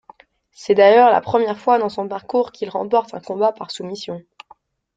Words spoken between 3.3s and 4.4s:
par soumission.